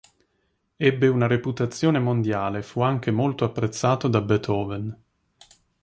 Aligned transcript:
Ebbe 0.77 1.07
una 1.07 1.27
reputazione 1.27 1.99
mondiale 1.99 2.57
e 2.57 2.61
fu 2.63 2.81
anche 2.81 3.11
molto 3.11 3.45
apprezzato 3.45 4.07
da 4.07 4.19
Beethoven. 4.21 4.99